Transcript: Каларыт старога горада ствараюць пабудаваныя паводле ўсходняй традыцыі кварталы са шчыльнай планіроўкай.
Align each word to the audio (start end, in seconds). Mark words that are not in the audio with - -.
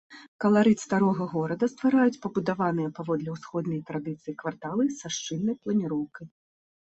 Каларыт 0.43 0.79
старога 0.85 1.25
горада 1.33 1.65
ствараюць 1.73 2.21
пабудаваныя 2.23 2.93
паводле 2.99 3.29
ўсходняй 3.35 3.81
традыцыі 3.89 4.37
кварталы 4.41 4.83
са 5.01 5.07
шчыльнай 5.19 5.55
планіроўкай. 5.67 6.27